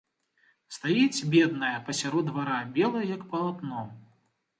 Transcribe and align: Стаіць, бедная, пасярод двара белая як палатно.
Стаіць, 0.77 1.25
бедная, 1.35 1.73
пасярод 1.89 2.25
двара 2.31 2.57
белая 2.79 3.03
як 3.11 3.27
палатно. 3.35 3.83